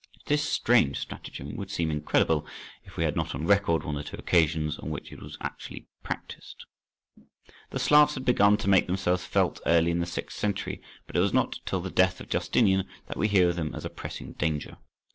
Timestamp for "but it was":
11.05-11.33